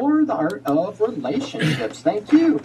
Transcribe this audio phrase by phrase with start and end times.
[0.00, 2.00] or the art of relationships.
[2.00, 2.60] Thank you.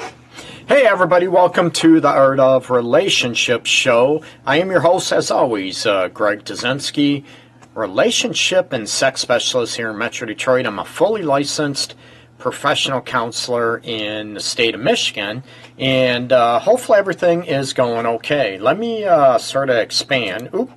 [0.68, 4.24] Hey, everybody, welcome to the Art of Relationships show.
[4.46, 7.26] I am your host, as always, uh, Greg Dudzinski,
[7.74, 10.66] relationship and sex specialist here in Metro Detroit.
[10.66, 11.96] I'm a fully licensed
[12.38, 15.44] professional counselor in the state of Michigan,
[15.78, 18.58] and uh, hopefully everything is going okay.
[18.58, 20.52] Let me uh, sort of expand.
[20.56, 20.72] Oop.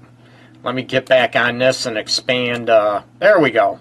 [0.65, 2.69] Let me get back on this and expand.
[2.69, 3.79] Uh, there we go.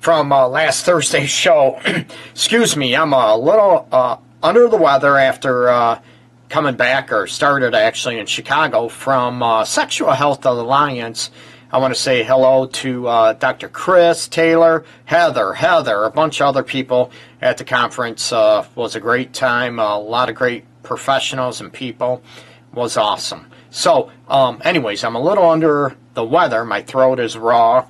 [0.00, 1.78] From uh, last Thursday's show.
[2.30, 6.00] Excuse me, I'm a little uh, under the weather after uh,
[6.48, 11.30] coming back, or started actually in Chicago from uh, Sexual Health Alliance.
[11.70, 13.68] I want to say hello to uh, Dr.
[13.68, 17.12] Chris Taylor, Heather, Heather, a bunch of other people
[17.42, 18.32] at the conference.
[18.32, 19.78] Uh, was a great time.
[19.78, 22.22] A lot of great professionals and people.
[22.72, 23.50] Was awesome.
[23.68, 26.64] So, um, anyways, I'm a little under the weather.
[26.64, 27.86] My throat is raw.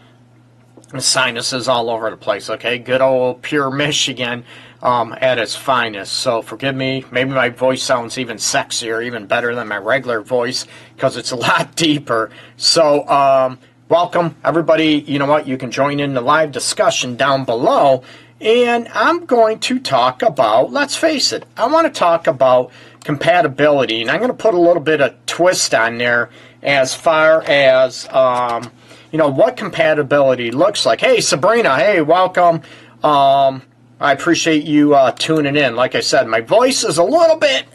[0.99, 2.51] Sinuses all over the place.
[2.51, 4.45] Okay, good old pure Michigan
[4.83, 6.13] um, at its finest.
[6.15, 7.05] So forgive me.
[7.11, 11.37] Maybe my voice sounds even sexier, even better than my regular voice because it's a
[11.49, 12.31] lot deeper.
[12.57, 15.05] So um, welcome everybody.
[15.07, 15.47] You know what?
[15.47, 18.03] You can join in the live discussion down below.
[18.41, 22.73] And I'm going to talk about, let's face it, I want to talk about
[23.05, 24.01] compatibility.
[24.01, 26.31] And I'm going to put a little bit of twist on there
[26.63, 28.71] as far as, um,
[29.11, 31.01] you know, what compatibility looks like.
[31.01, 32.63] Hey, Sabrina, hey, welcome.
[33.03, 33.63] Um,
[34.01, 35.77] I appreciate you uh, tuning in.
[35.77, 37.67] Like I said, my voice is a little bit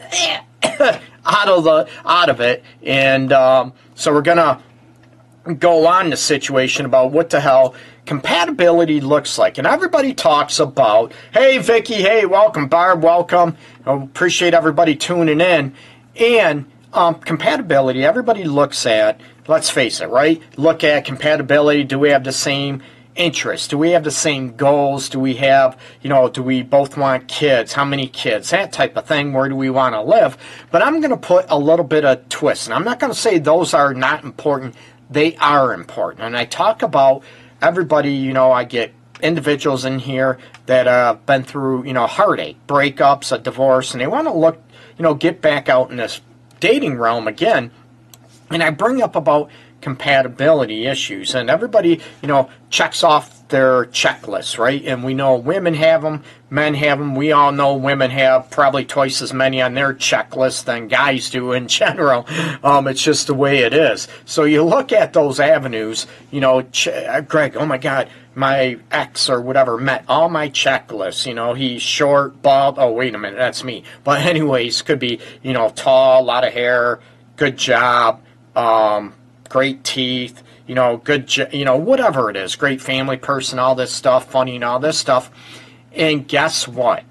[1.24, 4.62] out of the out of it, and um, so we're gonna
[5.58, 7.74] go on the situation about what the hell
[8.06, 9.58] compatibility looks like.
[9.58, 13.56] And everybody talks about, hey Vicky, hey, welcome, Barb, welcome.
[13.84, 15.74] I appreciate everybody tuning in.
[16.16, 20.42] And um, compatibility, everybody looks at, let's face it, right?
[20.56, 21.84] Look at compatibility.
[21.84, 22.82] Do we have the same
[23.14, 23.68] interests?
[23.68, 25.08] Do we have the same goals?
[25.08, 27.72] Do we have, you know, do we both want kids?
[27.72, 28.50] How many kids?
[28.50, 29.32] That type of thing.
[29.32, 30.36] Where do we want to live?
[30.70, 32.66] But I'm going to put a little bit of twist.
[32.66, 34.74] And I'm not going to say those are not important.
[35.10, 36.24] They are important.
[36.24, 37.22] And I talk about
[37.62, 38.92] everybody, you know, I get
[39.22, 44.06] individuals in here that have been through, you know, heartache, breakups, a divorce, and they
[44.06, 44.62] want to look,
[44.98, 46.20] you know, get back out in this
[46.60, 47.70] dating realm again.
[48.50, 51.34] And I bring up about compatibility issues.
[51.34, 54.82] And everybody, you know, checks off their checklists, right?
[54.84, 57.14] And we know women have them, men have them.
[57.14, 61.52] We all know women have probably twice as many on their checklist than guys do
[61.52, 62.26] in general.
[62.64, 64.08] Um, it's just the way it is.
[64.24, 68.78] So you look at those avenues, you know, ch- uh, Greg, oh my God, my
[68.90, 71.26] ex or whatever met all my checklists.
[71.26, 72.76] You know, he's short, bald.
[72.78, 73.84] Oh, wait a minute, that's me.
[74.02, 76.98] But, anyways, could be, you know, tall, a lot of hair,
[77.36, 78.22] good job.
[78.56, 79.14] Um,
[79.48, 83.92] great teeth, you know, good, you know, whatever it is, great family person, all this
[83.92, 85.30] stuff, funny and all this stuff.
[85.92, 87.04] And guess what?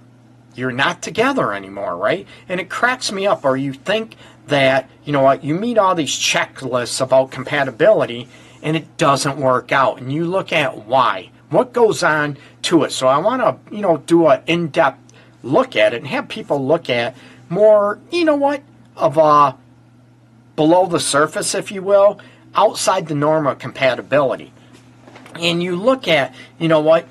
[0.56, 2.28] You're not together anymore, right?
[2.50, 4.16] And it cracks me up, or you think
[4.48, 8.28] that, you know what, you meet all these checklists about compatibility
[8.62, 10.00] and it doesn't work out.
[10.00, 11.30] And you look at why.
[11.50, 12.92] What goes on to it?
[12.92, 15.00] So I want to, you know, do an in depth
[15.44, 17.16] look at it and have people look at
[17.50, 18.64] more, you know what,
[18.96, 19.56] of a
[20.56, 22.20] below the surface, if you will,
[22.56, 24.54] outside the norm of compatibility.
[25.36, 27.08] And you look at, you know what?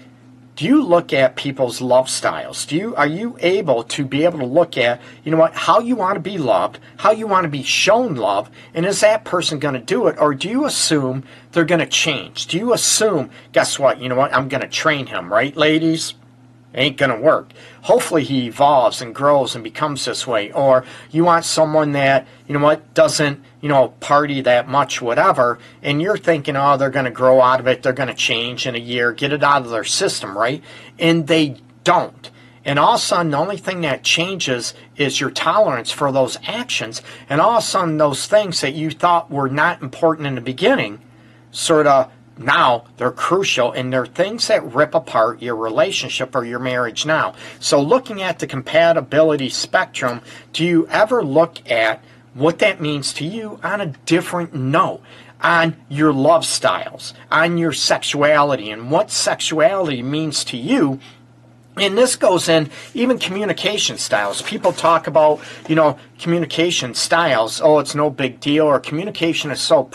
[0.56, 2.64] Do you look at people's love styles?
[2.64, 5.80] Do you are you able to be able to look at, you know what, how
[5.80, 9.24] you want to be loved, how you want to be shown love, and is that
[9.24, 12.46] person going to do it or do you assume they're going to change?
[12.46, 16.14] Do you assume, guess what, you know what, I'm going to train him, right, ladies?
[16.74, 17.50] Ain't to work.
[17.82, 20.52] Hopefully he evolves and grows and becomes this way.
[20.52, 25.58] Or you want someone that, you know what, doesn't, you know, party that much, whatever,
[25.82, 28.78] and you're thinking, oh, they're to grow out of it, they're to change in a
[28.78, 30.62] year, get it out of their system, right?
[30.98, 32.30] And they don't.
[32.64, 36.38] And all of a sudden, the only thing that changes is your tolerance for those
[36.44, 37.02] actions.
[37.28, 40.40] And all of a sudden, those things that you thought were not important in the
[40.40, 41.00] beginning
[41.50, 46.58] sort of now they're crucial and they're things that rip apart your relationship or your
[46.58, 47.34] marriage now.
[47.60, 50.20] So, looking at the compatibility spectrum,
[50.52, 52.02] do you ever look at
[52.34, 55.00] what that means to you on a different note?
[55.40, 61.00] On your love styles, on your sexuality, and what sexuality means to you
[61.76, 64.42] and this goes in even communication styles.
[64.42, 67.60] People talk about, you know, communication styles.
[67.60, 69.90] Oh, it's no big deal, or communication is so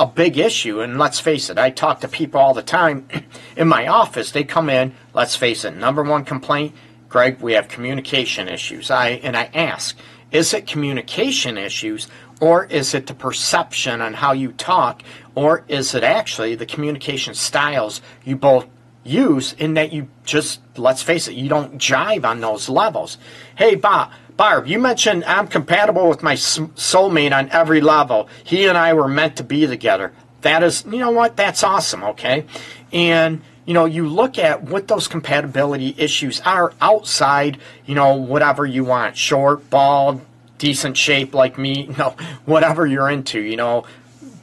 [0.00, 0.80] a big issue.
[0.80, 3.06] And let's face it, I talk to people all the time
[3.56, 4.32] in my office.
[4.32, 6.74] They come in, let's face it, number one complaint,
[7.10, 8.90] Greg, we have communication issues.
[8.90, 9.96] I and I ask,
[10.32, 12.08] is it communication issues
[12.40, 15.02] or is it the perception on how you talk
[15.34, 18.66] or is it actually the communication styles you both
[19.04, 23.18] use in that you just let's face it, you don't jive on those levels.
[23.56, 24.12] Hey, Bob.
[24.40, 28.26] Barb, you mentioned I'm compatible with my soulmate on every level.
[28.42, 30.14] He and I were meant to be together.
[30.40, 31.36] That is, you know what?
[31.36, 32.46] That's awesome, okay?
[32.90, 38.64] And you know, you look at what those compatibility issues are outside, you know, whatever
[38.64, 40.22] you want, short, bald,
[40.56, 42.16] decent shape like me, you know,
[42.46, 43.84] whatever you're into, you know,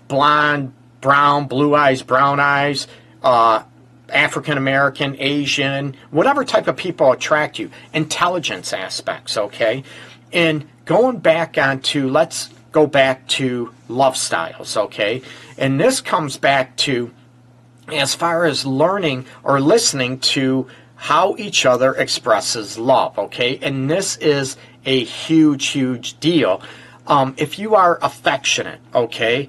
[0.08, 2.86] blonde, brown, blue eyes, brown eyes,
[3.24, 3.64] uh,
[4.10, 9.84] African American, Asian, whatever type of people attract you, intelligence aspects, okay?
[10.32, 15.22] And going back onto, let's go back to love styles, okay?
[15.58, 17.12] And this comes back to
[17.90, 23.60] as far as learning or listening to how each other expresses love, okay?
[23.62, 26.62] And this is a huge, huge deal.
[27.06, 29.48] Um, if you are affectionate, okay,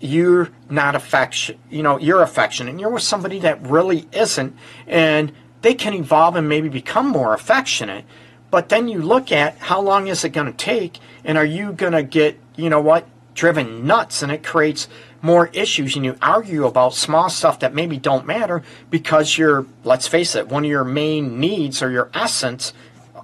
[0.00, 4.56] you're not affection, you know, you're affectionate, and you're with somebody that really isn't,
[4.86, 8.04] and they can evolve and maybe become more affectionate.
[8.50, 11.72] But then you look at how long is it going to take, and are you
[11.72, 14.88] going to get, you know what, driven nuts, and it creates
[15.20, 20.06] more issues, and you argue about small stuff that maybe don't matter because you're, let's
[20.06, 22.72] face it, one of your main needs or your essence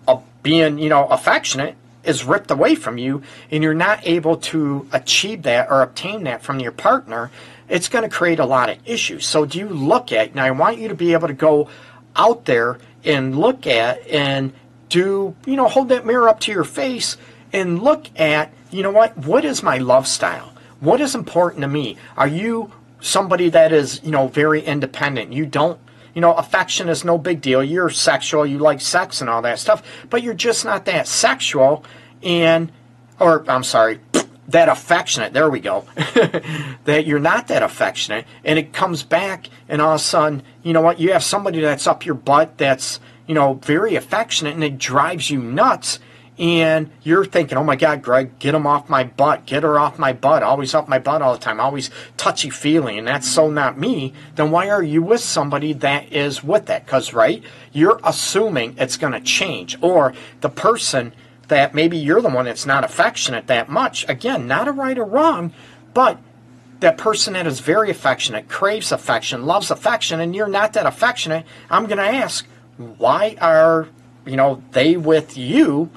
[0.09, 4.89] of being, you know, affectionate is ripped away from you and you're not able to
[4.93, 7.31] achieve that or obtain that from your partner,
[7.69, 9.27] it's going to create a lot of issues.
[9.27, 11.69] So do you look at, now I want you to be able to go
[12.17, 14.53] out there and look at and
[14.89, 17.17] do, you know, hold that mirror up to your face
[17.53, 20.53] and look at, you know what, what is my love style?
[20.81, 21.97] What is important to me?
[22.17, 25.33] Are you somebody that is, you know, very independent?
[25.33, 25.79] You don't
[26.15, 27.63] you know, affection is no big deal.
[27.63, 31.85] You're sexual, you like sex and all that stuff, but you're just not that sexual
[32.23, 32.73] and,
[33.21, 34.01] or I'm sorry,
[34.49, 35.33] that affectionate.
[35.33, 35.85] There we go.
[36.85, 40.73] that you're not that affectionate, and it comes back, and all of a sudden, you
[40.73, 41.01] know what?
[41.01, 45.31] You have somebody that's up your butt that's, you know, very affectionate, and it drives
[45.31, 45.99] you nuts
[46.39, 49.99] and you're thinking, oh my God, Greg, get him off my butt, get her off
[49.99, 53.49] my butt, always off my butt all the time, always touchy feely, and that's so
[53.49, 56.85] not me, then why are you with somebody that is with that?
[56.85, 57.43] Because, right,
[57.73, 59.79] you're assuming it's going to change.
[59.81, 61.13] Or the person
[61.49, 65.05] that maybe you're the one that's not affectionate that much, again, not a right or
[65.05, 65.53] wrong,
[65.93, 66.19] but
[66.81, 71.47] that person that is very affectionate, craves affection, loves affection, and you're not that affectionate,
[71.71, 72.45] I'm going to ask,
[72.77, 73.89] why are,
[74.27, 75.91] you know, they with you?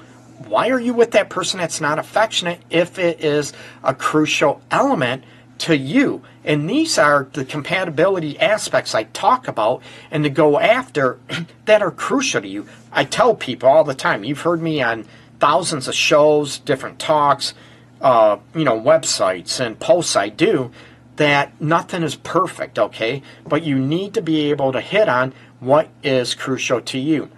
[0.46, 3.52] Why are you with that person that's not affectionate if it is
[3.82, 5.24] a crucial element
[5.58, 6.22] to you?
[6.44, 11.18] And these are the compatibility aspects I talk about and to go after
[11.66, 12.66] that are crucial to you.
[12.92, 15.04] I tell people all the time, you've heard me on
[15.40, 17.54] thousands of shows, different talks,
[18.00, 20.70] uh, you know, websites and posts I do,
[21.16, 23.22] that nothing is perfect, okay?
[23.44, 27.28] But you need to be able to hit on what is crucial to you.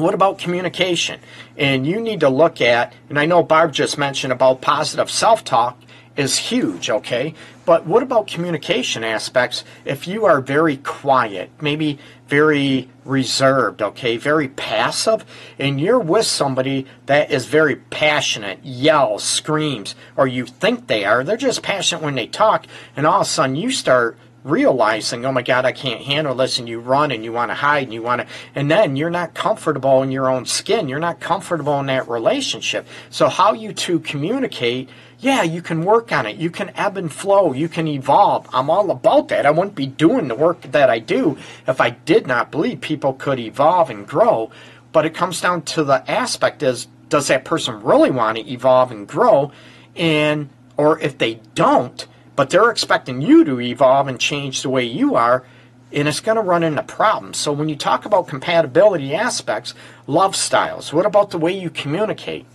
[0.00, 1.20] What about communication?
[1.58, 5.44] And you need to look at, and I know Barb just mentioned about positive self
[5.44, 5.78] talk
[6.16, 7.34] is huge, okay?
[7.66, 14.48] But what about communication aspects if you are very quiet, maybe very reserved, okay, very
[14.48, 15.24] passive,
[15.58, 21.22] and you're with somebody that is very passionate, yells, screams, or you think they are,
[21.22, 22.66] they're just passionate when they talk,
[22.96, 26.58] and all of a sudden you start realizing, oh my God, I can't handle this,
[26.58, 29.10] and you run and you want to hide and you want to, and then you're
[29.10, 30.88] not comfortable in your own skin.
[30.88, 32.86] You're not comfortable in that relationship.
[33.10, 36.36] So, how you two communicate, yeah, you can work on it.
[36.36, 37.52] You can ebb and flow.
[37.52, 38.48] You can evolve.
[38.52, 39.44] I'm all about that.
[39.44, 43.12] I wouldn't be doing the work that I do if I did not believe people
[43.12, 44.50] could evolve and grow.
[44.92, 48.90] But it comes down to the aspect is, does that person really want to evolve
[48.90, 49.52] and grow?
[49.94, 52.06] And, or if they don't,
[52.36, 55.44] but they're expecting you to evolve and change the way you are,
[55.92, 57.38] and it's going to run into problems.
[57.38, 59.74] So when you talk about compatibility aspects,
[60.06, 62.46] love styles, what about the way you communicate?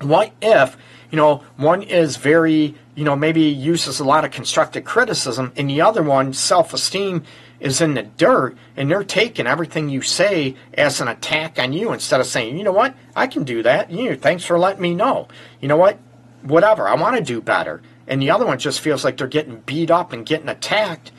[0.00, 0.76] What if,
[1.10, 5.68] you know, one is very, you know, maybe uses a lot of constructive criticism, and
[5.68, 7.24] the other one, self esteem,
[7.58, 11.92] is in the dirt, and they're taking everything you say as an attack on you
[11.92, 13.90] instead of saying, you know what, I can do that.
[13.90, 15.26] You know, thanks for letting me know.
[15.60, 15.98] You know what,
[16.42, 19.60] whatever, I want to do better and the other one just feels like they're getting
[19.60, 21.12] beat up and getting attacked,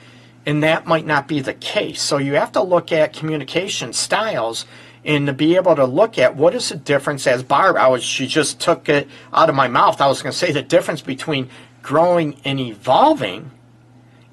[0.46, 2.02] and that might not be the case.
[2.02, 4.66] So you have to look at communication styles
[5.06, 8.04] and to be able to look at what is the difference as Barb, I was
[8.04, 10.02] she just took it out of my mouth.
[10.02, 11.50] I was going to say the difference between
[11.82, 13.52] growing and evolving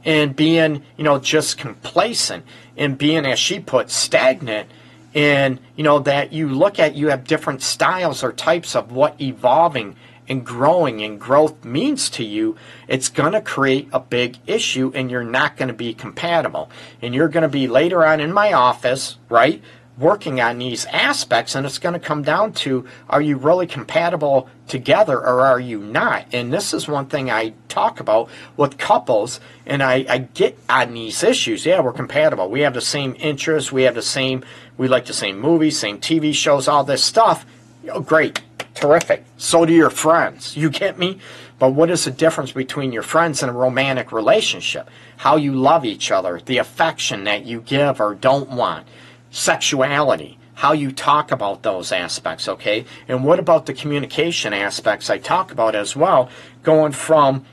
[0.04, 2.44] and being, you know, just complacent
[2.76, 4.68] and being, as she put, stagnant.
[5.14, 9.20] And, you know, that you look at, you have different styles or types of what
[9.20, 9.96] evolving
[10.28, 12.56] and growing and growth means to you,
[12.88, 16.70] it's going to create a big issue and you're not going to be compatible.
[17.02, 19.62] And you're going to be later on in my office, right?
[19.98, 24.46] Working on these aspects, and it's going to come down to are you really compatible
[24.68, 26.26] together or are you not?
[26.32, 28.28] And this is one thing I talk about
[28.58, 31.64] with couples, and I, I get on these issues.
[31.64, 32.50] Yeah, we're compatible.
[32.50, 34.44] We have the same interests, we have the same,
[34.76, 37.46] we like the same movies, same TV shows, all this stuff.
[37.90, 38.42] Oh, great
[38.76, 39.24] terrific.
[39.36, 40.56] So do your friends.
[40.56, 41.18] You get me?
[41.58, 44.88] But what is the difference between your friends and a romantic relationship?
[45.16, 48.86] How you love each other, the affection that you give or don't want,
[49.30, 52.84] sexuality, how you talk about those aspects, okay?
[53.08, 56.28] And what about the communication aspects I talk about as well,
[56.62, 57.44] going from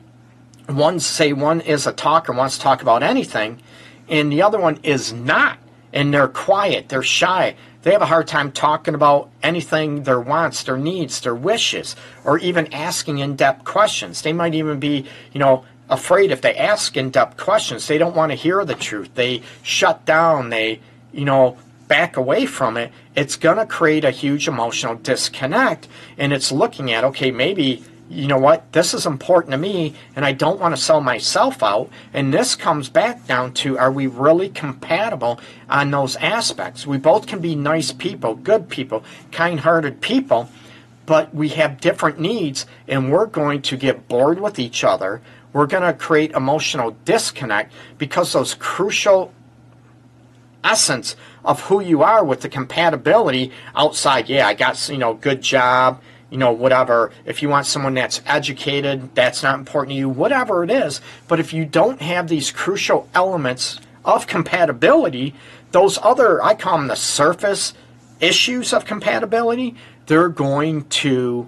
[0.68, 3.62] one, say one is a talker, wants to talk about anything,
[4.08, 5.60] and the other one is not.
[5.92, 10.64] And they're quiet, they're shy, they have a hard time talking about anything their wants,
[10.64, 14.22] their needs, their wishes, or even asking in depth questions.
[14.22, 18.16] They might even be, you know, afraid if they ask in depth questions, they don't
[18.16, 19.14] want to hear the truth.
[19.16, 20.80] They shut down, they,
[21.12, 22.92] you know, back away from it.
[23.16, 25.88] It's going to create a huge emotional disconnect.
[26.18, 30.26] And it's looking at, okay, maybe you know what, this is important to me and
[30.26, 31.90] I don't want to sell myself out.
[32.14, 36.86] And this comes back down to are we really compatible on those aspects?
[36.86, 40.50] We both can be nice people, good people, kind hearted people,
[41.06, 45.22] but we have different needs and we're going to get bored with each other.
[45.52, 49.32] We're going to create emotional disconnect because those crucial
[50.64, 54.30] essence of who you are with the compatibility outside.
[54.30, 56.02] Yeah, I got, you know, good job
[56.34, 57.12] you know, whatever.
[57.26, 61.00] If you want someone that's educated, that's not important to you, whatever it is.
[61.28, 65.36] But if you don't have these crucial elements of compatibility,
[65.74, 67.76] those other, I call them the surface
[68.20, 69.76] issues of compatibility,
[70.08, 71.48] they're going to,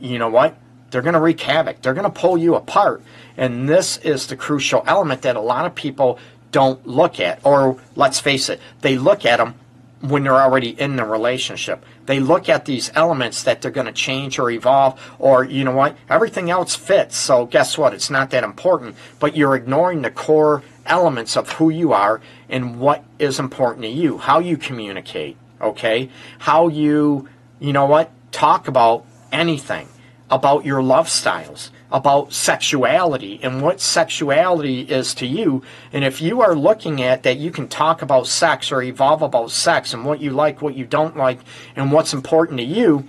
[0.00, 0.56] you know what?
[0.90, 1.82] They're going to wreak havoc.
[1.82, 3.02] They're going to pull you apart.
[3.36, 6.18] And this is the crucial element that a lot of people
[6.52, 7.44] don't look at.
[7.44, 9.56] Or let's face it, they look at them
[10.00, 11.84] when they're already in the relationship.
[12.06, 15.72] They look at these elements that they're going to change or evolve, or you know
[15.72, 17.16] what, everything else fits.
[17.16, 17.92] So guess what?
[17.92, 22.80] It's not that important, but you're ignoring the core elements of who you are and
[22.80, 26.10] what is important to you, how you communicate, okay?
[26.38, 27.28] How you,
[27.58, 29.88] you know what, talk about anything,
[30.30, 35.62] about your love styles about sexuality and what sexuality is to you.
[35.92, 39.50] And if you are looking at that, you can talk about sex or evolve about
[39.50, 41.40] sex and what you like, what you don't like,
[41.74, 43.04] and what's important to you.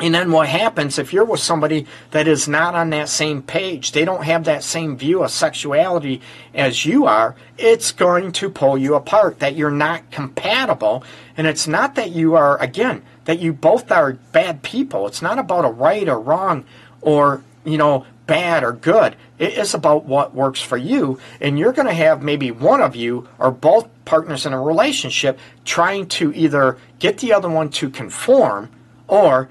[0.00, 3.92] And then what happens if you're with somebody that is not on that same page,
[3.92, 6.20] they don't have that same view of sexuality
[6.52, 11.04] as you are, it's going to pull you apart, that you're not compatible.
[11.36, 15.06] And it's not that you are, again, that you both are bad people.
[15.06, 16.64] It's not about a right or wrong
[17.00, 19.16] or you know, bad or good.
[19.38, 21.18] It is about what works for you.
[21.40, 25.38] And you're going to have maybe one of you or both partners in a relationship
[25.64, 28.70] trying to either get the other one to conform
[29.08, 29.48] or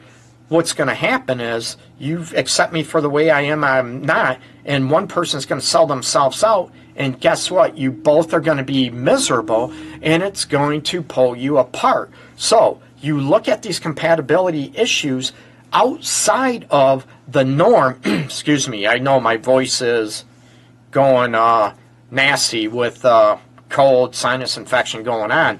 [0.50, 4.39] what's going to happen is you accept me for the way I am, I'm not,
[4.65, 6.72] and one person's going to sell themselves out.
[6.96, 7.77] And guess what?
[7.77, 12.12] You both are going to be miserable and it's going to pull you apart.
[12.36, 15.34] So you look at these compatibility issues
[15.74, 18.00] outside of the norm.
[18.06, 20.24] excuse me, I know my voice is
[20.92, 21.75] going uh,
[22.12, 23.38] nasty with uh,
[23.70, 25.60] cold sinus infection going on,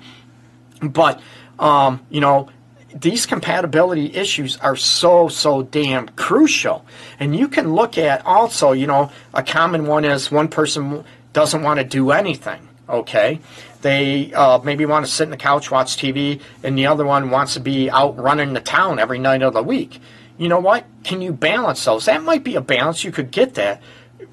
[0.82, 1.22] but
[1.60, 2.50] um, you know
[2.96, 6.86] these compatibility issues are so so damn crucial
[7.20, 11.04] and you can look at also you know a common one is one person
[11.34, 13.40] doesn't want to do anything okay
[13.84, 17.30] they uh, maybe want to sit in the couch watch tv and the other one
[17.30, 20.02] wants to be out running the town every night of the week
[20.38, 20.86] you know what?
[21.04, 22.06] Can you balance those?
[22.06, 23.04] That might be a balance.
[23.04, 23.82] You could get that,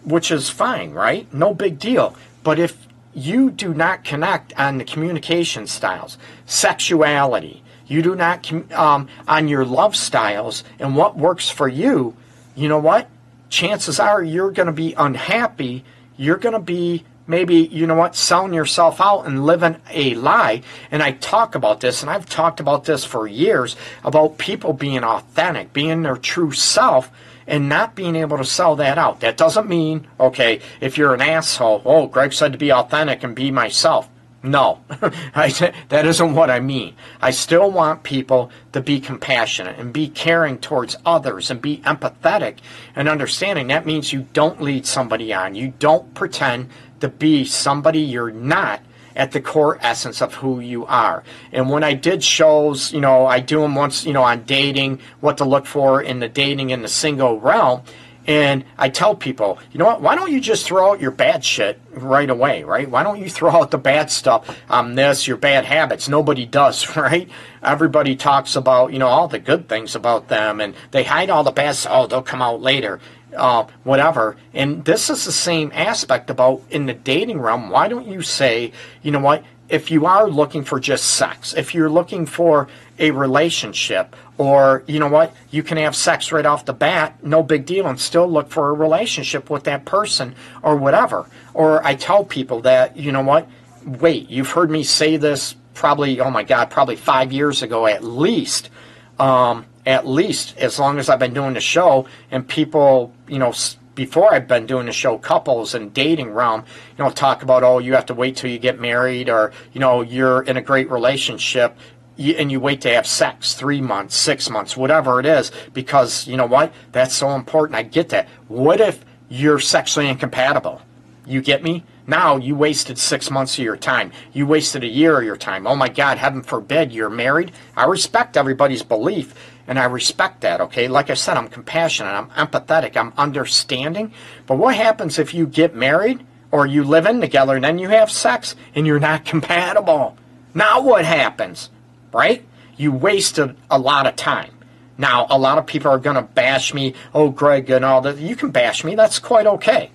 [0.05, 1.33] which is fine, right?
[1.33, 2.17] No big deal.
[2.43, 6.17] But if you do not connect on the communication styles,
[6.47, 12.17] sexuality, you do not um, on your love styles and what works for you,
[12.55, 13.09] you know what?
[13.49, 15.85] Chances are you're going to be unhappy.
[16.17, 20.63] You're going to be maybe, you know what, selling yourself out and living a lie.
[20.91, 25.05] And I talk about this, and I've talked about this for years about people being
[25.05, 27.11] authentic, being their true self,
[27.47, 29.21] and not being able to sell that out.
[29.21, 33.35] That doesn't mean, okay, if you're an asshole, oh, Greg said to be authentic and
[33.35, 34.09] be myself.
[34.43, 34.81] No,
[35.35, 36.95] that isn't what I mean.
[37.21, 42.59] I still want people to be compassionate and be caring towards others and be empathetic
[42.97, 43.67] and understanding.
[43.67, 45.57] That means you don't lead somebody on.
[45.57, 48.83] You don't pretend to be somebody you're not
[49.17, 51.23] at the core essence of who you are.
[51.53, 55.01] And when I did shows, you know, I do them once, you know, on dating,
[55.21, 57.83] what to look for in the dating in the single realm.
[58.27, 60.03] And I tell people, you know what?
[60.03, 62.89] Why don't you just throw out your bad shit right away, right?
[62.89, 66.09] Why don't you throw out the bad stuff, on this, your bad habits?
[66.09, 67.29] Nobody does, right?
[67.63, 71.45] Everybody talks about, you know, all the good things about them, and they hide all
[71.45, 71.77] the bad.
[71.89, 73.01] Oh, they'll come out later,
[73.37, 74.37] uh, whatever.
[74.55, 77.71] And this is the same aspect about in the dating realm.
[77.71, 78.73] Why don't you say,
[79.03, 79.45] you know what?
[79.69, 82.67] If you are looking for just sex, if you're looking for
[82.99, 87.43] a relationship, or you know what, you can have sex right off the bat, no
[87.43, 91.27] big deal, and still look for a relationship with that person or whatever.
[91.55, 93.49] Or I tell people that, you know what,
[93.85, 98.03] wait, you've heard me say this probably, oh my God, probably five years ago at
[98.03, 98.71] least.
[99.19, 103.53] Um, at least as long as I've been doing the show, and people, you know,
[103.95, 106.65] before I've been doing the show, couples and dating realm,
[106.97, 109.81] you know, talk about, oh, you have to wait till you get married, or, you
[109.81, 111.77] know, you're in a great relationship
[112.19, 116.37] and you wait to have sex three months, six months, whatever it is, because you
[116.37, 116.73] know what?
[116.93, 117.77] That's so important.
[117.77, 118.29] I get that.
[118.49, 120.83] What if you're sexually incompatible?
[121.27, 121.85] You get me?
[122.07, 124.13] Now you wasted six months of your time.
[124.33, 125.67] You wasted a year of your time.
[125.67, 127.53] Oh my God, heaven forbid you're married.
[127.77, 129.35] I respect everybody's belief
[129.71, 130.87] and I respect that, okay?
[130.87, 134.13] Like I said, I'm compassionate, I'm empathetic, I'm understanding.
[134.47, 137.89] But what happens if you get married or you live in together and then you
[137.89, 140.19] have sex and you're not compatible?
[140.53, 141.71] Now what happens?
[142.13, 142.45] right?
[142.77, 144.53] You wasted a lot of time.
[144.99, 148.19] Now, a lot of people are going to bash me, oh, Greg, and all that.
[148.19, 148.95] You can bash me.
[148.95, 149.91] That's quite okay.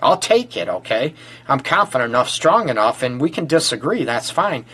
[0.00, 1.14] I'll take it, okay?
[1.48, 4.04] I'm confident enough, strong enough, and we can disagree.
[4.04, 4.64] That's fine.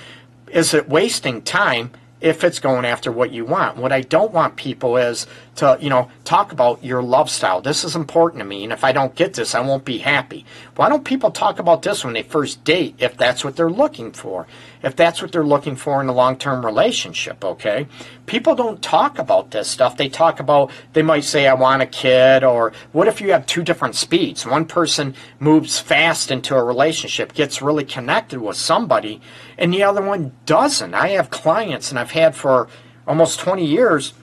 [0.49, 1.93] Is it wasting time?
[2.21, 3.77] If it's going after what you want.
[3.77, 5.27] What I don't want people is
[5.61, 7.61] to, you know, talk about your love style.
[7.61, 10.47] This is important to me, and if I don't get this, I won't be happy.
[10.77, 14.13] Why don't people talk about this when they first date if that's what they're looking
[14.13, 14.47] for?
[14.83, 17.87] If that's what they're looking for in a long term relationship, okay?
[18.25, 19.99] People don't talk about this stuff.
[19.99, 23.45] They talk about, they might say, I want a kid, or what if you have
[23.45, 24.47] two different speeds?
[24.47, 29.21] One person moves fast into a relationship, gets really connected with somebody,
[29.59, 30.95] and the other one doesn't.
[30.95, 32.69] I have clients, and I've had for
[33.07, 34.15] almost 20 years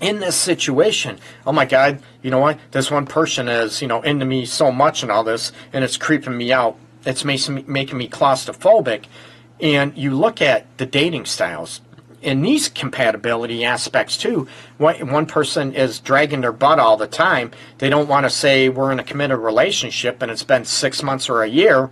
[0.00, 1.18] in this situation.
[1.46, 2.58] Oh my God, you know what?
[2.70, 5.96] This one person is, you know, into me so much and all this, and it's
[5.96, 6.78] creeping me out.
[7.04, 9.04] It's making me, claustrophobic.
[9.60, 11.80] And you look at the dating styles
[12.22, 14.48] in these compatibility aspects too.
[14.78, 17.50] One person is dragging their butt all the time.
[17.78, 21.28] They don't want to say we're in a committed relationship and it's been six months
[21.28, 21.90] or a year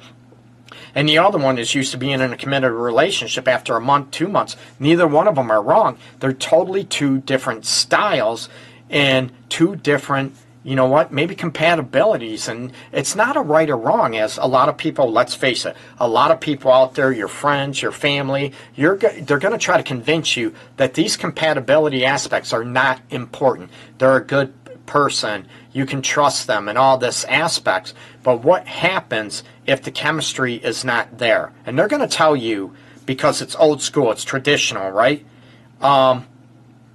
[0.95, 4.11] and the other one is used to being in a committed relationship after a month,
[4.11, 4.57] two months.
[4.79, 5.99] Neither one of them are wrong.
[6.21, 8.49] They're totally two different styles
[8.91, 12.49] and two different, you know what, maybe compatibilities.
[12.49, 15.77] And it's not a right or wrong, as a lot of people, let's face it,
[15.99, 19.79] a lot of people out there, your friends, your family, you're, they're going to try
[19.79, 23.71] to convince you that these compatibility aspects are not important.
[23.99, 24.53] They're a good
[24.87, 27.95] person, you can trust them, and all this aspects.
[28.23, 31.53] But what happens if the chemistry is not there?
[31.65, 32.75] And they're going to tell you
[33.07, 35.25] because it's old school, it's traditional, right?
[35.81, 36.27] Um,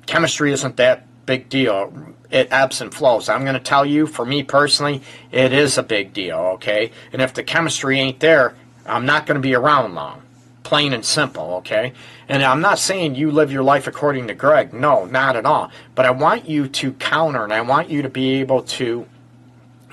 [0.06, 2.16] chemistry isn't that big deal.
[2.30, 3.30] It ebbs and flows.
[3.30, 6.92] I'm going to tell you, for me personally, it is a big deal, okay?
[7.12, 10.24] And if the chemistry ain't there, I'm not going to be around long
[10.68, 11.94] plain and simple, okay?
[12.28, 14.74] And I'm not saying you live your life according to Greg.
[14.74, 15.72] No, not at all.
[15.96, 19.08] But I want you to counter and I want you to be able to,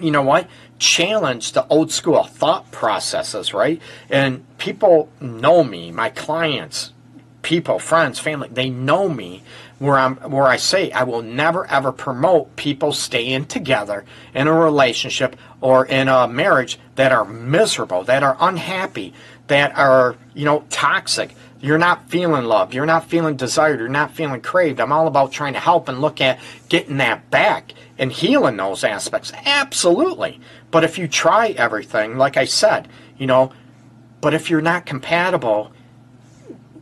[0.00, 0.48] you know what?
[0.80, 3.80] Challenge the old school thought processes, right?
[4.10, 6.92] And people know me, my clients,
[7.42, 9.44] people, friends, family, they know me
[9.78, 14.52] where I'm where I say I will never ever promote people staying together in a
[14.52, 19.12] relationship or in a marriage that are miserable, that are unhappy,
[19.46, 21.34] that are, you know, toxic.
[21.60, 22.74] You're not feeling loved.
[22.74, 23.80] You're not feeling desired.
[23.80, 24.80] You're not feeling craved.
[24.80, 28.84] I'm all about trying to help and look at getting that back and healing those
[28.84, 29.32] aspects.
[29.44, 30.40] Absolutely.
[30.70, 33.52] But if you try everything, like I said, you know,
[34.20, 35.72] but if you're not compatible,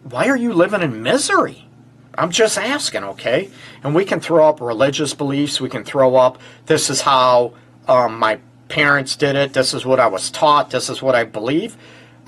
[0.04, 1.68] why are you living in misery?
[2.14, 3.50] I'm just asking, okay?
[3.82, 5.60] And we can throw up religious beliefs.
[5.60, 7.54] We can throw up this is how
[7.88, 9.52] um, my parents did it.
[9.52, 10.70] This is what I was taught.
[10.70, 11.76] This is what I believe.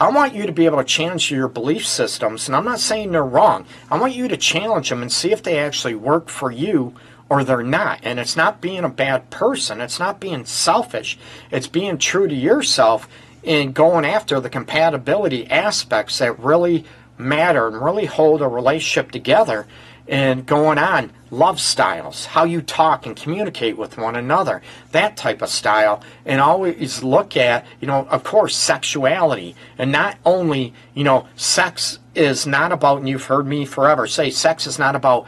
[0.01, 3.13] I want you to be able to challenge your belief systems, and I'm not saying
[3.13, 3.65] they're wrong.
[3.89, 6.95] I want you to challenge them and see if they actually work for you
[7.29, 8.01] or they're not.
[8.03, 11.17] And it's not being a bad person, it's not being selfish,
[11.53, 13.09] it's being true to yourself
[13.45, 16.85] and going after the compatibility aspects that really
[17.17, 19.67] matter and really hold a relationship together.
[20.07, 24.63] And going on love styles, how you talk and communicate with one another,
[24.93, 29.57] that type of style, and always look at, you know, of course, sexuality.
[29.77, 34.31] And not only, you know, sex is not about, and you've heard me forever say,
[34.31, 35.27] sex is not about,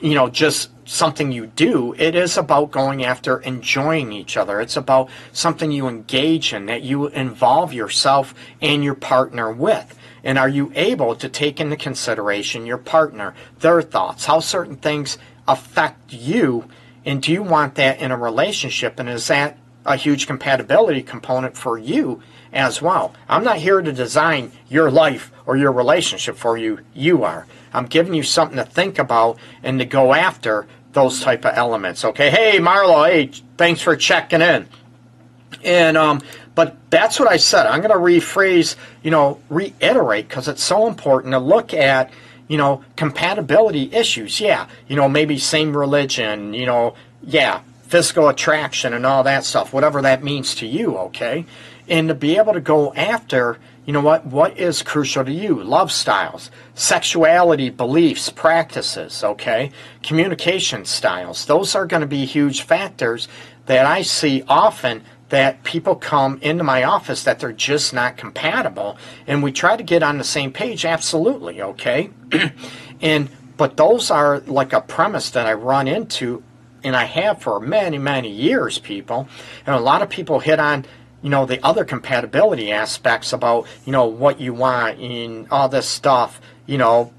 [0.00, 1.94] you know, just something you do.
[1.98, 4.60] It is about going after enjoying each other.
[4.60, 9.94] It's about something you engage in, that you involve yourself and your partner with.
[10.28, 15.16] And are you able to take into consideration your partner, their thoughts, how certain things
[15.48, 16.68] affect you?
[17.06, 19.00] And do you want that in a relationship?
[19.00, 23.14] And is that a huge compatibility component for you as well?
[23.26, 26.80] I'm not here to design your life or your relationship for you.
[26.92, 27.46] You are.
[27.72, 32.04] I'm giving you something to think about and to go after those type of elements.
[32.04, 32.28] Okay.
[32.28, 33.08] Hey, Marlo.
[33.08, 34.68] Hey, thanks for checking in.
[35.64, 36.20] And um,
[36.58, 37.66] but that's what I said.
[37.66, 42.10] I'm going to rephrase, you know, reiterate because it's so important to look at,
[42.48, 44.40] you know, compatibility issues.
[44.40, 49.72] Yeah, you know, maybe same religion, you know, yeah, physical attraction and all that stuff,
[49.72, 51.46] whatever that means to you, okay?
[51.86, 55.62] And to be able to go after, you know what, what is crucial to you?
[55.62, 59.70] Love styles, sexuality, beliefs, practices, okay?
[60.02, 61.46] Communication styles.
[61.46, 63.28] Those are going to be huge factors
[63.66, 68.96] that I see often that people come into my office that they're just not compatible
[69.26, 72.10] and we try to get on the same page absolutely okay?
[73.00, 76.42] And but those are like a premise that i run into
[76.82, 79.28] and i have for many many years people.
[79.64, 80.84] And a lot of people hit on
[81.22, 85.88] you know the other compatibility aspects about you know what you want and all this
[85.88, 87.12] stuff you know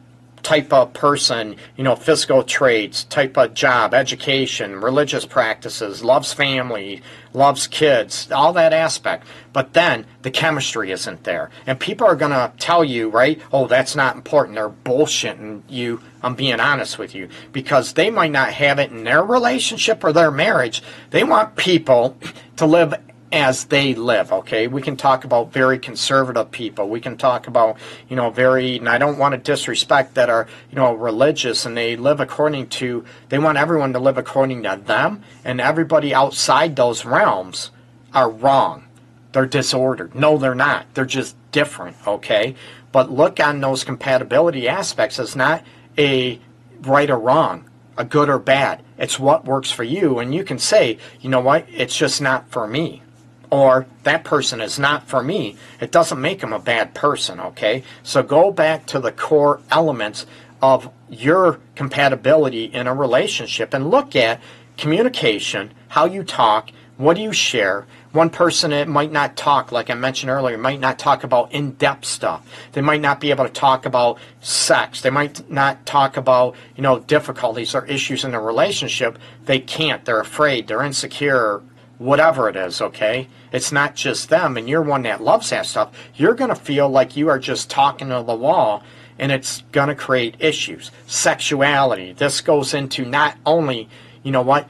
[0.44, 7.02] type of person, you know, physical traits, type of job, education, religious practices, loves family,
[7.34, 9.26] loves kids, all that aspect.
[9.54, 11.50] But then the chemistry isn't there.
[11.66, 14.56] And people are going to tell you, right, oh, that's not important.
[14.56, 16.02] They're bullshitting you.
[16.22, 17.30] I'm being honest with you.
[17.52, 20.82] Because they might not have it in their relationship or their marriage.
[21.12, 22.18] They want people
[22.58, 22.94] to live
[23.32, 24.68] as they live, okay?
[24.68, 26.90] We can talk about very conservative people.
[26.90, 30.48] We can talk about, you know, very, and I don't want to disrespect that are,
[30.72, 34.82] you know, religious and they live according to, they want everyone to live according to
[34.84, 37.72] them, and everybody outside those realms
[38.14, 38.86] are wrong.
[39.32, 40.16] They're disordered.
[40.16, 40.88] No, they're not.
[40.96, 42.56] They're just different, okay?
[42.92, 45.64] But look on those compatibility aspects as not
[46.00, 46.40] a
[46.82, 48.82] right or wrong, a good or bad.
[48.98, 52.50] It's what works for you, and you can say, you know what, it's just not
[52.50, 53.04] for me
[53.52, 57.84] or that person is not for me, it doesn't make them a bad person, okay?
[58.04, 60.26] So go back to the core elements
[60.62, 64.40] of your compatibility in a relationship and look at
[64.78, 67.88] communication, how you talk, what do you share.
[68.12, 72.04] One person it might not talk, like I mentioned earlier, might not talk about in-depth
[72.04, 72.46] stuff.
[72.74, 75.02] They might not be able to talk about sex.
[75.02, 79.18] They might not talk about, you know, difficulties or issues in a relationship.
[79.46, 80.04] They can't.
[80.04, 80.68] They're afraid.
[80.68, 81.62] They're insecure
[82.00, 83.28] whatever it is, okay?
[83.52, 85.92] It's not just them, and you're one that loves that stuff.
[86.16, 88.84] You're going to feel like you are just talking to the wall,
[89.20, 90.90] and it's going to create issues.
[91.06, 92.14] Sexuality.
[92.14, 93.88] This goes into not only,
[94.24, 94.68] you know what,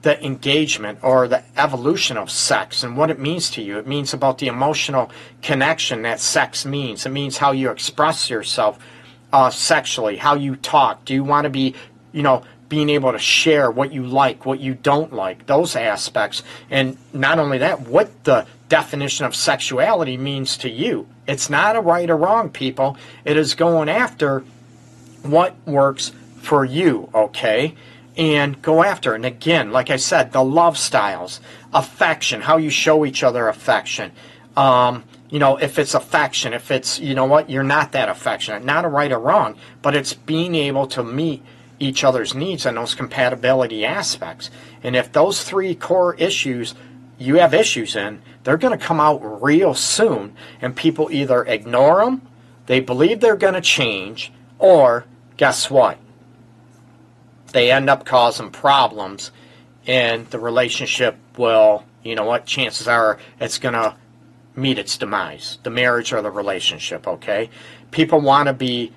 [0.00, 3.78] the engagement or the evolution of sex and what it means to you.
[3.78, 5.10] It means about the emotional
[5.42, 7.06] connection that sex means.
[7.06, 8.78] It means how you express yourself
[9.32, 11.04] uh, sexually, how you talk.
[11.04, 11.74] Do you want to be,
[12.10, 16.42] you know, being able to share what you like, what you don't like, those aspects.
[16.70, 21.06] And not only that, what the definition of sexuality means to you.
[21.28, 22.96] It's not a right or wrong, people.
[23.26, 24.42] It is going after
[25.20, 27.74] what works for you, okay?
[28.16, 29.12] And go after.
[29.12, 31.40] And again, like I said, the love styles,
[31.74, 34.12] affection, how you show each other affection.
[34.56, 38.64] Um, you know, if it's affection, if it's, you know what, you're not that affectionate,
[38.64, 41.42] not a right or wrong, but it's being able to meet
[41.82, 44.50] each other's needs and those compatibility aspects.
[44.82, 46.74] And if those three core issues
[47.18, 52.04] you have issues in, they're going to come out real soon, and people either ignore
[52.04, 52.22] them,
[52.66, 55.04] they believe they're going to change, or
[55.36, 55.98] guess what?
[57.52, 59.30] They end up causing problems,
[59.86, 63.96] and the relationship will, you know what, chances are it's going to
[64.56, 67.50] meet its demise, the marriage or the relationship, okay?
[67.90, 68.92] People want to be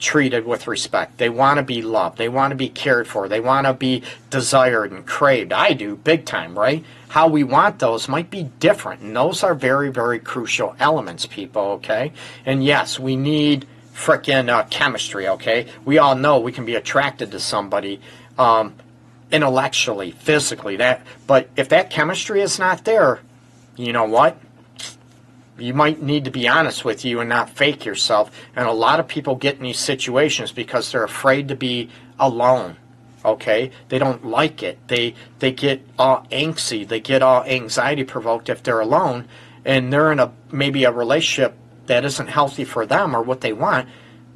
[0.00, 1.18] treated with respect.
[1.18, 2.18] They want to be loved.
[2.18, 3.28] They want to be cared for.
[3.28, 5.52] They want to be desired and craved.
[5.52, 6.84] I do, big time, right?
[7.08, 9.02] How we want those might be different.
[9.02, 12.12] And those are very, very crucial elements, people, okay?
[12.46, 15.66] And yes, we need frickin' uh, chemistry, okay?
[15.84, 18.00] We all know we can be attracted to somebody
[18.38, 18.74] um,
[19.30, 20.76] intellectually, physically.
[20.76, 23.20] That, But if that chemistry is not there,
[23.76, 24.38] you know what?
[25.60, 28.30] You might need to be honest with you and not fake yourself.
[28.56, 32.76] And a lot of people get in these situations because they're afraid to be alone.
[33.24, 34.78] Okay, they don't like it.
[34.88, 36.88] They they get all angsty.
[36.88, 39.28] They get all anxiety provoked if they're alone,
[39.64, 41.54] and they're in a maybe a relationship
[41.86, 43.88] that isn't healthy for them or what they want,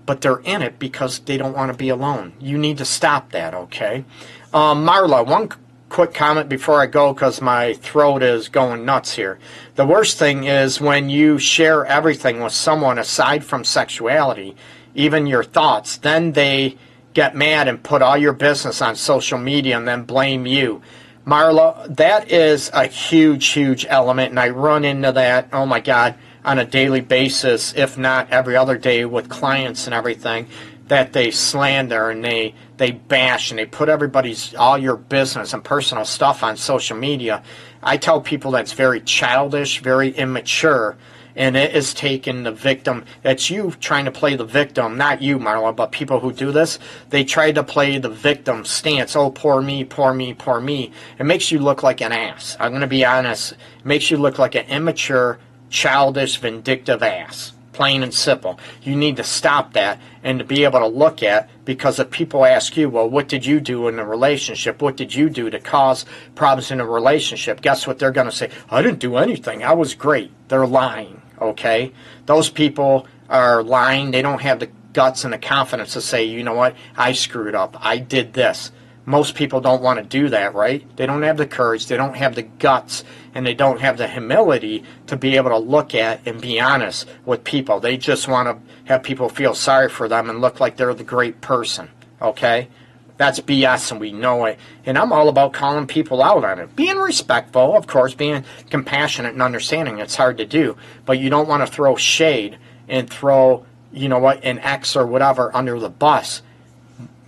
[0.05, 2.35] but they're in it because they don't want to be alone.
[2.39, 3.55] You need to stop that.
[3.55, 4.05] Okay,
[4.53, 5.49] um, Marla, one
[5.95, 9.39] quick comment before I go because my throat is going nuts here.
[9.77, 14.57] The worst thing is when you share everything with someone aside from sexuality,
[14.97, 16.77] even your thoughts, then they
[17.13, 20.83] get mad and put all your business on social media and then blame you.
[21.25, 26.17] Marla, that is a huge, huge element, and I run into that, oh my God,
[26.45, 30.49] on a daily basis, if not every other day, with clients and everything,
[30.89, 35.65] that they slander and they, they bash and they put everybody's, all your business and
[35.65, 37.43] personal stuff on social media.
[37.83, 40.97] I tell people that's very childish, very immature
[41.37, 43.05] and it is taking the victim.
[43.25, 46.79] It's you trying to play the victim, not you, Marla, but people who do this.
[47.11, 49.17] They try to play the victim stance.
[49.17, 50.93] Oh, poor me, poor me, poor me.
[51.19, 52.57] It makes you look like an ass.
[52.61, 53.53] I'm going to be honest.
[53.53, 55.39] It makes you look like an immature,
[55.71, 57.53] childish, vindictive ass.
[57.75, 58.59] Plain and simple.
[58.83, 62.47] You need to stop that and to be able to look at because if people
[62.47, 64.81] ask you, well, what did you do in the relationship?
[64.81, 67.61] What did you do to cause problems in a relationship?
[67.61, 68.51] Guess what they're going to say?
[68.71, 69.63] I didn't do anything.
[69.63, 70.33] I was great.
[70.49, 71.93] They're lying okay?
[72.27, 74.11] Those people are lying.
[74.11, 77.55] They don't have the guts and the confidence to say, you know what, I screwed
[77.55, 77.77] up.
[77.81, 78.71] I did this.
[79.07, 80.85] Most people don't want to do that, right?
[80.97, 84.09] They don't have the courage, they don't have the guts, and they don't have the
[84.09, 87.81] humility to be able to look at and be honest with people.
[87.81, 91.05] They just want to have people feel sorry for them and look like they're the
[91.05, 91.91] great person,
[92.23, 92.69] okay?
[93.17, 94.59] That's BS and we know it.
[94.85, 96.75] And I'm all about calling people out on it.
[96.75, 99.99] Being respectful, of course, being compassionate and understanding.
[99.99, 100.77] It's hard to do.
[101.05, 105.07] But you don't want to throw shade and throw, you know what, an X or
[105.07, 106.43] whatever under the bus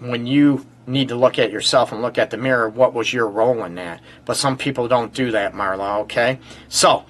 [0.01, 2.69] when you need to look at yourself and look at the mirror.
[2.69, 4.01] What was your role in that?
[4.25, 6.39] But some people don't do that, Marla, okay?
[6.69, 7.05] So,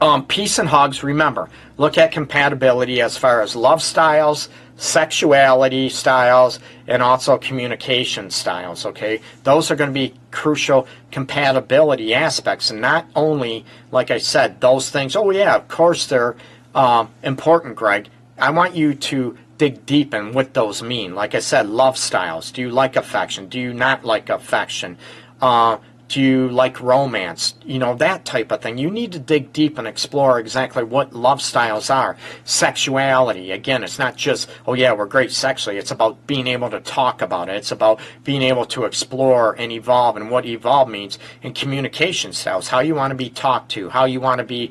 [0.00, 6.58] um, peace and hugs, remember, look at compatibility as far as love styles, sexuality styles,
[6.86, 9.20] and also communication styles, okay?
[9.44, 12.70] Those are going to be crucial compatibility aspects.
[12.70, 16.34] And not only, like I said, those things, oh, yeah, of course they're
[16.74, 18.08] um, important, Greg.
[18.38, 21.14] I want you to dig deep in what those mean.
[21.14, 22.50] Like I said, love styles.
[22.50, 23.46] Do you like affection?
[23.46, 24.96] Do you not like affection?
[25.38, 25.76] Uh,
[26.08, 27.54] do you like romance?
[27.62, 28.78] You know, that type of thing.
[28.78, 32.16] You need to dig deep and explore exactly what love styles are.
[32.42, 35.76] Sexuality, again, it's not just, oh yeah, we're great sexually.
[35.76, 37.56] It's about being able to talk about it.
[37.56, 41.18] It's about being able to explore and evolve and what evolve means.
[41.42, 44.70] And communication styles, how you want to be talked to, how you want to be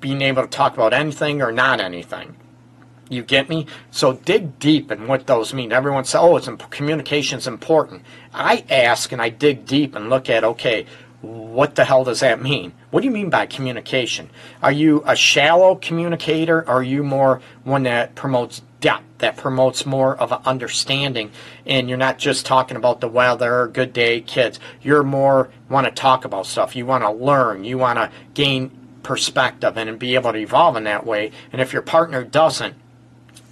[0.00, 2.34] being able to talk about anything or not anything.
[3.08, 3.66] You get me?
[3.90, 5.72] So dig deep in what those mean.
[5.72, 8.02] Everyone says, "Oh, it's communication's important."
[8.34, 10.86] I ask and I dig deep and look at, okay,
[11.22, 12.72] what the hell does that mean?
[12.90, 14.30] What do you mean by communication?
[14.62, 16.60] Are you a shallow communicator?
[16.60, 21.30] Or are you more one that promotes depth, that promotes more of an understanding?
[21.64, 24.60] And you're not just talking about the weather, good day, kids.
[24.82, 26.76] You're more want to talk about stuff.
[26.76, 27.64] You want to learn.
[27.64, 28.70] You want to gain
[29.02, 31.30] perspective and be able to evolve in that way.
[31.52, 32.74] And if your partner doesn't,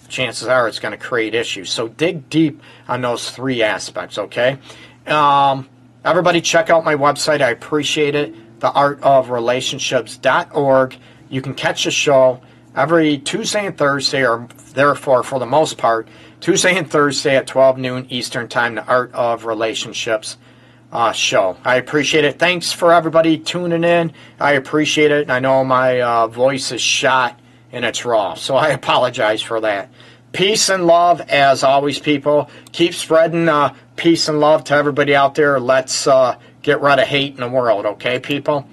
[0.08, 1.70] chances are it's going to create issues.
[1.70, 4.58] So dig deep on those three aspects, okay?
[5.06, 5.68] Um,
[6.04, 7.42] everybody check out my website.
[7.42, 8.60] I appreciate it.
[8.60, 10.96] Theartofrelationships.org.
[11.28, 12.40] You can catch the show
[12.76, 16.08] every Tuesday and Thursday, or therefore, for the most part,
[16.40, 20.36] Tuesday and Thursday at 12 noon Eastern Time, the Art of Relationships
[20.92, 21.56] uh, show.
[21.64, 22.38] I appreciate it.
[22.38, 24.12] Thanks for everybody tuning in.
[24.38, 25.28] I appreciate it.
[25.28, 27.40] I know my uh, voice is shot
[27.74, 28.34] and it's raw.
[28.34, 29.90] So I apologize for that.
[30.32, 32.50] Peace and love, as always, people.
[32.72, 35.60] Keep spreading uh, peace and love to everybody out there.
[35.60, 38.66] Let's uh, get rid of hate in the world, okay, people?